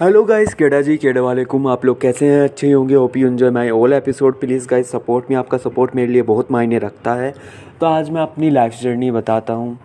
[0.00, 2.42] Hello guys केडा जी केडा वालेकुम आप लोग कैसे हैं?
[2.42, 6.12] अच्छे होंगे hope you enjoy my all episode please guys support में आपका सपोर्ट मेरे
[6.12, 7.32] लिए बहुत मायने रखता है।
[7.80, 9.78] तो आज मैं अपनी लाइफ जर्नी बताता हूँ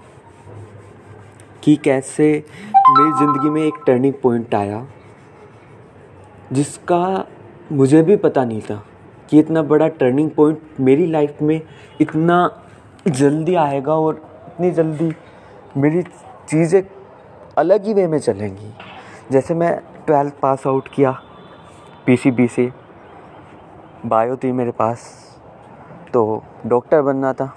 [1.64, 2.28] कि कैसे
[2.76, 4.86] मेरी ज़िंदगी में एक टर्निंग पॉइंट आया,
[6.54, 7.26] जिसका
[7.72, 8.82] मुझे भी पता नहीं था
[9.30, 11.60] कि इतना बड़ा टर्निंग पॉइंट मेरी लाइफ में
[12.02, 12.38] इतना
[13.08, 15.12] जल्दी आएगा और इतनी जल्दी
[15.78, 16.82] मेरी चीज़ें
[17.58, 18.74] अलग ही वे में चलेंगी।
[19.32, 19.78] जैसे मैं
[20.08, 21.12] ट्वेल्थ पास आउट किया
[22.06, 22.72] पीसीबी से
[24.06, 25.04] बायो थी मेरे पास
[26.14, 27.54] तो डॉक्टर बनना था।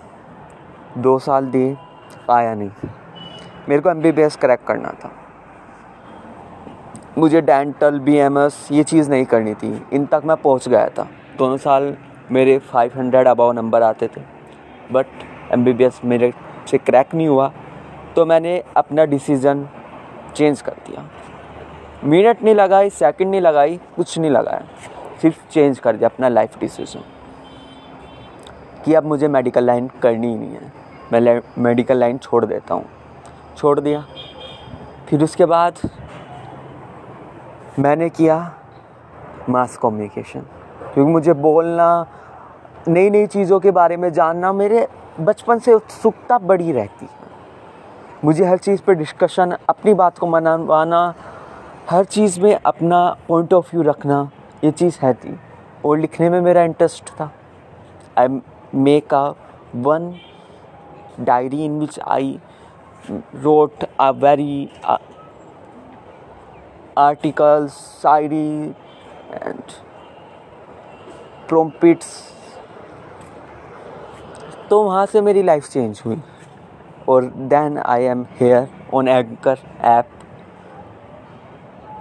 [0.98, 1.76] दो साल दिए
[2.30, 2.70] आया नहीं।
[3.68, 5.10] मेरे को M B B S crack करना था।
[7.18, 10.88] मुझे डेंटल बी एम एस ये चीज़ नहीं करनी थी। इन तक मैं पहुँच गया
[10.88, 11.08] था।
[11.38, 11.96] दोनों साल
[12.32, 14.20] मेरे 500 अबाव नंबर आते थे।
[14.92, 15.06] But
[15.52, 16.32] M B B S मेरे
[16.70, 17.52] से क्रैक नहीं हुआ
[18.16, 19.68] तो मैंने अपना डिसीज़न
[20.34, 21.08] चेंज कर दिया।
[22.04, 24.62] मिनट नहीं लगाई सेकंड नहीं लगाई, कुछ नहीं लगाया।
[25.22, 27.00] सिर्फ़ चेंज कर दिया अपना लाइफ डिसीज़न
[28.84, 30.72] कि अब मुझे मेडिकल लाइन करनी ही नहीं है।
[31.12, 32.84] मैं मेडिकल लाइन छोड़ देता हूँ।
[33.56, 34.04] छोड़ दिया।
[35.08, 35.78] फिर उसके बाद
[37.78, 38.36] मैंने किया
[39.48, 40.40] मास कम्युनिकेशन
[40.94, 42.06] क्योंकि मुझे बोलना
[42.88, 44.86] नई नई चीज़ों के बारे में जानना मेरे
[45.20, 47.16] बचपन से उत्सुकता बड़ी रहती है।
[48.24, 51.14] मुझे हर चीज़ पर डिस्कशन अपनी बात को मनावाना
[51.90, 54.30] हर चीज़ में अपना पॉइंट ऑफ़ व्यू रखना,
[54.64, 55.34] ये चीज़ है थी।
[55.84, 57.30] और लिखने में मेरा इंटरेस्ट था।
[58.18, 58.40] I
[58.74, 59.28] make a
[59.76, 60.12] one
[61.20, 62.38] diary in which I
[63.10, 64.68] wrote a very
[66.98, 68.74] articles Shayari
[69.32, 69.62] and
[71.48, 72.12] prompts
[74.70, 76.20] तो वहाँ से मेरी लाइफ चेंज हुई।
[77.08, 80.17] और then I am here on Anchor app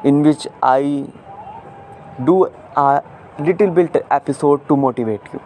[0.03, 1.05] in which I
[2.25, 2.45] do
[2.75, 3.01] a
[3.39, 5.39] little bit episode to motivate you.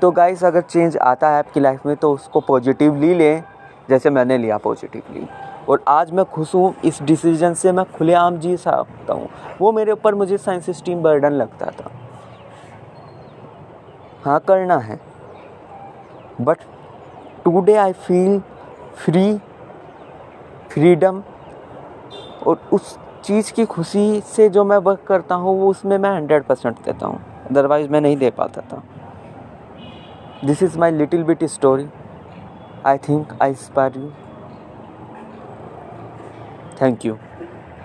[0.00, 3.42] तो guys अगर change आता है आपकी लाइफ में तो उसको पॉजिटिवली लें
[3.90, 5.26] जैसे मैंने लिया पॉजिटिवली
[5.68, 9.28] और आज मैं खुश हूँ, इस डिसीज़न से मैं खुलेआम जी सकता हूँ।
[9.60, 11.90] वो मेरे ऊपर मुझे साइंस स्ट्रीम बर्डन लगता था।
[14.24, 15.00] हाँ करना है।
[16.40, 16.58] But
[17.44, 18.40] today I feel
[18.96, 19.38] free
[20.70, 21.22] freedom
[22.46, 22.98] और उस
[23.28, 27.06] चीज़ की खुशी से जो मैं वर्क करता हूँ, वो उसमें मैं हंड्रेड परसेंट देता
[27.06, 28.82] हूँ। अदरवाइज़ मैं नहीं दे पाता था।
[30.44, 31.86] This is my little bit story
[32.86, 34.10] I think I inspire you
[36.82, 37.16] thank you